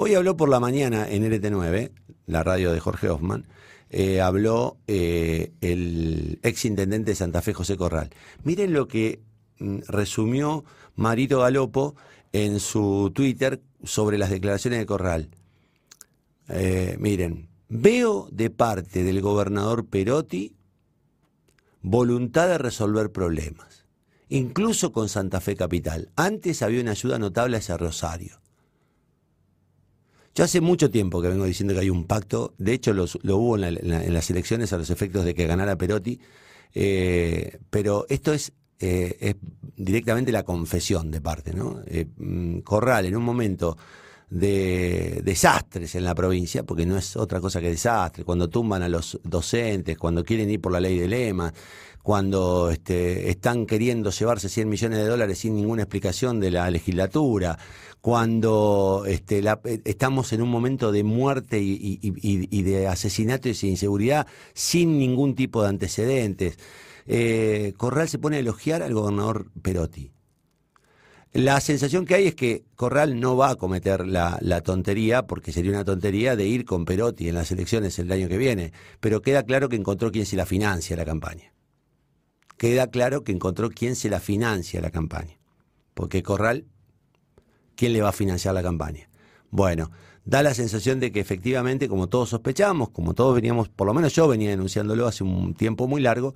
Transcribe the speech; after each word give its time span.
Hoy 0.00 0.14
habló 0.14 0.36
por 0.36 0.48
la 0.48 0.60
mañana 0.60 1.08
en 1.08 1.24
LT9, 1.28 1.90
la 2.26 2.44
radio 2.44 2.70
de 2.70 2.78
Jorge 2.78 3.08
Hoffman, 3.10 3.48
eh, 3.90 4.20
habló 4.20 4.78
eh, 4.86 5.50
el 5.60 6.38
ex 6.44 6.66
intendente 6.66 7.10
de 7.10 7.14
Santa 7.16 7.42
Fe, 7.42 7.52
José 7.52 7.76
Corral. 7.76 8.10
Miren 8.44 8.72
lo 8.72 8.86
que 8.86 9.20
mm, 9.58 9.78
resumió 9.88 10.64
Marito 10.94 11.40
Galopo 11.40 11.96
en 12.30 12.60
su 12.60 13.10
Twitter 13.12 13.60
sobre 13.82 14.18
las 14.18 14.30
declaraciones 14.30 14.78
de 14.78 14.86
Corral. 14.86 15.30
Eh, 16.48 16.96
miren, 17.00 17.48
veo 17.68 18.28
de 18.30 18.50
parte 18.50 19.02
del 19.02 19.20
gobernador 19.20 19.84
Perotti 19.84 20.54
voluntad 21.82 22.46
de 22.46 22.58
resolver 22.58 23.10
problemas, 23.10 23.84
incluso 24.28 24.92
con 24.92 25.08
Santa 25.08 25.40
Fe 25.40 25.56
Capital. 25.56 26.12
Antes 26.14 26.62
había 26.62 26.82
una 26.82 26.92
ayuda 26.92 27.18
notable 27.18 27.56
hacia 27.56 27.76
Rosario. 27.76 28.38
Yo 30.34 30.44
hace 30.44 30.60
mucho 30.60 30.90
tiempo 30.90 31.20
que 31.20 31.28
vengo 31.28 31.44
diciendo 31.44 31.74
que 31.74 31.80
hay 31.80 31.90
un 31.90 32.04
pacto, 32.04 32.54
de 32.58 32.72
hecho 32.72 32.92
lo 32.92 33.06
hubo 33.36 33.56
en, 33.56 34.12
las 34.12 34.30
elecciones 34.30 34.72
a 34.72 34.78
los 34.78 34.90
efectos 34.90 35.24
de 35.24 35.34
que 35.34 35.46
ganara 35.46 35.76
Perotti, 35.76 36.20
eh, 36.74 37.58
pero 37.70 38.06
esto 38.08 38.32
es, 38.32 38.52
eh, 38.78 39.34
directamente 39.76 40.30
la 40.30 40.44
confesión 40.44 41.10
de 41.10 41.20
parte. 41.20 41.54
¿no? 41.54 41.80
Eh, 41.86 42.06
mm, 42.16 42.60
Corral 42.60 43.06
en 43.06 43.16
un 43.16 43.24
momento 43.24 43.76
de 44.30 45.22
desastres 45.24 45.94
en 45.94 46.04
la 46.04 46.14
provincia, 46.14 46.62
porque 46.62 46.86
no 46.86 46.96
es 46.96 47.16
otra 47.16 47.40
cosa 47.40 47.60
que 47.60 47.70
desastre, 47.70 48.24
cuando 48.24 48.48
tumban 48.48 48.82
a 48.82 48.88
los 48.88 49.18
docentes, 49.24 49.96
cuando 49.96 50.24
quieren 50.24 50.50
ir 50.50 50.60
por 50.60 50.72
la 50.72 50.80
ley 50.80 50.98
de 50.98 51.08
lema, 51.08 51.52
cuando 52.02 52.70
este, 52.70 53.28
están 53.30 53.66
queriendo 53.66 54.10
llevarse 54.10 54.48
100 54.48 54.68
millones 54.68 54.98
de 54.98 55.06
dólares 55.06 55.38
sin 55.38 55.54
ninguna 55.54 55.82
explicación 55.82 56.40
de 56.40 56.50
la 56.50 56.70
legislatura, 56.70 57.58
cuando 58.00 59.04
este, 59.06 59.42
estamos 59.84 60.32
en 60.32 60.42
un 60.42 60.48
momento 60.50 60.92
de 60.92 61.04
muerte 61.04 61.60
y, 61.60 62.62
de 62.62 62.86
asesinato 62.86 63.48
y 63.48 63.52
de 63.52 63.66
inseguridad 63.66 64.26
sin 64.54 64.98
ningún 64.98 65.34
tipo 65.34 65.62
de 65.62 65.68
antecedentes. 65.68 66.58
Eh, 67.06 67.74
Corral 67.76 68.08
se 68.08 68.18
pone 68.18 68.36
a 68.36 68.40
elogiar 68.40 68.82
al 68.82 68.94
gobernador 68.94 69.50
Perotti. 69.60 70.10
La 71.38 71.60
sensación 71.60 72.04
que 72.04 72.16
hay 72.16 72.26
es 72.26 72.34
que 72.34 72.64
Corral 72.74 73.20
no 73.20 73.36
va 73.36 73.50
a 73.50 73.54
cometer 73.54 74.08
la, 74.08 74.60
tontería, 74.64 75.28
porque 75.28 75.52
sería 75.52 75.70
una 75.70 75.84
tontería, 75.84 76.34
de 76.34 76.48
ir 76.48 76.64
con 76.64 76.84
Perotti 76.84 77.28
en 77.28 77.36
las 77.36 77.52
elecciones 77.52 77.96
el 78.00 78.10
año 78.10 78.26
que 78.26 78.38
viene, 78.38 78.72
pero 78.98 79.22
queda 79.22 79.44
claro 79.44 79.68
que 79.68 79.76
encontró 79.76 80.10
quien 80.10 80.26
se 80.26 80.34
la 80.34 80.46
financia 80.46 80.96
la 80.96 81.04
campaña. 81.04 81.52
Queda 82.56 82.88
claro 82.88 83.22
que 83.22 83.30
encontró 83.30 83.70
quien 83.70 83.94
se 83.94 84.10
la 84.10 84.18
financia 84.18 84.80
la 84.80 84.90
campaña. 84.90 85.38
Porque 85.94 86.24
Corral, 86.24 86.66
¿quién 87.76 87.92
le 87.92 88.02
va 88.02 88.08
a 88.08 88.12
financiar 88.12 88.52
la 88.52 88.64
campaña? 88.64 89.07
Bueno, 89.50 89.90
da 90.24 90.42
la 90.42 90.54
sensación 90.54 91.00
de 91.00 91.10
que 91.10 91.20
efectivamente, 91.20 91.88
como 91.88 92.08
todos 92.08 92.28
sospechamos, 92.28 92.90
como 92.90 93.14
todos 93.14 93.34
veníamos, 93.34 93.68
por 93.68 93.86
lo 93.86 93.94
menos 93.94 94.14
yo 94.14 94.28
venía 94.28 94.50
denunciándolo 94.50 95.06
hace 95.06 95.24
un 95.24 95.54
tiempo 95.54 95.88
muy 95.88 96.02
largo, 96.02 96.34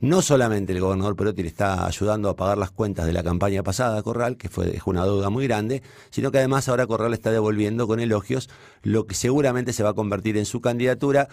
no 0.00 0.22
solamente 0.22 0.72
el 0.72 0.80
gobernador 0.80 1.16
Perotti 1.16 1.42
le 1.42 1.48
está 1.48 1.86
ayudando 1.86 2.28
a 2.28 2.36
pagar 2.36 2.58
las 2.58 2.70
cuentas 2.70 3.06
de 3.06 3.12
la 3.12 3.22
campaña 3.22 3.62
pasada 3.62 3.98
a 3.98 4.02
Corral, 4.02 4.36
que 4.36 4.48
fue 4.48 4.66
dejó 4.66 4.90
una 4.90 5.04
deuda 5.04 5.30
muy 5.30 5.46
grande, 5.46 5.82
sino 6.10 6.30
que 6.30 6.38
además 6.38 6.68
ahora 6.68 6.86
Corral 6.86 7.14
está 7.14 7.30
devolviendo 7.30 7.86
con 7.86 8.00
elogios 8.00 8.50
lo 8.82 9.06
que 9.06 9.14
seguramente 9.14 9.72
se 9.72 9.82
va 9.82 9.90
a 9.90 9.94
convertir 9.94 10.36
en 10.36 10.46
su 10.46 10.60
candidatura 10.60 11.28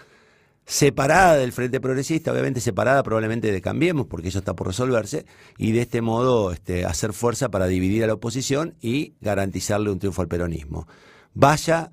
separada 0.65 1.35
del 1.35 1.51
Frente 1.51 1.81
Progresista, 1.81 2.31
obviamente 2.31 2.61
separada 2.61 3.03
probablemente 3.03 3.51
de 3.51 3.61
Cambiemos, 3.61 4.07
porque 4.07 4.29
eso 4.29 4.39
está 4.39 4.53
por 4.53 4.67
resolverse, 4.67 5.25
y 5.57 5.71
de 5.71 5.81
este 5.81 6.01
modo 6.01 6.51
este, 6.51 6.85
hacer 6.85 7.13
fuerza 7.13 7.49
para 7.49 7.67
dividir 7.67 8.03
a 8.03 8.07
la 8.07 8.13
oposición 8.13 8.75
y 8.79 9.13
garantizarle 9.21 9.89
un 9.89 9.99
triunfo 9.99 10.21
al 10.21 10.27
peronismo. 10.27 10.87
Vaya 11.33 11.91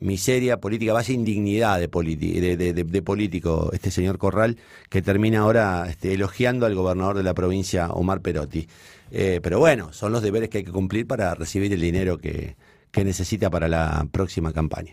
miseria 0.00 0.58
política, 0.60 0.92
vaya 0.92 1.12
indignidad 1.12 1.80
de, 1.80 1.86
de, 1.86 3.02
político 3.02 3.70
este 3.72 3.90
señor 3.90 4.18
Corral, 4.18 4.56
que 4.88 5.02
termina 5.02 5.40
ahora 5.40 5.86
este, 5.88 6.14
elogiando 6.14 6.66
al 6.66 6.74
gobernador 6.74 7.16
de 7.16 7.24
la 7.24 7.34
provincia, 7.34 7.90
Omar 7.90 8.20
Perotti. 8.20 8.68
Eh, 9.10 9.40
pero 9.42 9.58
bueno, 9.58 9.92
son 9.92 10.12
los 10.12 10.22
deberes 10.22 10.50
que 10.50 10.58
hay 10.58 10.64
que 10.64 10.72
cumplir 10.72 11.06
para 11.06 11.34
recibir 11.34 11.72
el 11.72 11.80
dinero 11.80 12.18
que 12.18 12.56
necesita 13.04 13.50
para 13.50 13.68
la 13.68 14.06
próxima 14.10 14.52
campaña. 14.52 14.86